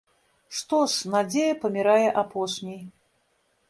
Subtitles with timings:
[0.59, 2.85] Што ж, надзея памірае апошняй.